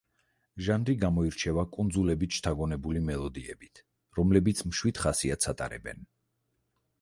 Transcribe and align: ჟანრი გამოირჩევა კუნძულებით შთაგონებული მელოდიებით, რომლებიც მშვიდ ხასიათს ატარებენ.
ჟანრი 0.67 0.93
გამოირჩევა 1.01 1.65
კუნძულებით 1.75 2.37
შთაგონებული 2.37 3.03
მელოდიებით, 3.11 3.83
რომლებიც 4.21 4.65
მშვიდ 4.71 5.03
ხასიათს 5.05 5.53
ატარებენ. 5.55 6.03